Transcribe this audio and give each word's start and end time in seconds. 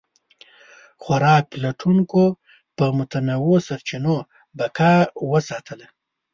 خوراک 1.01 1.43
پلټونکو 1.51 2.23
په 2.77 2.85
متنوع 2.97 3.57
سرچینو 3.67 4.15
بقا 4.57 4.93
وساتله. 5.31 5.87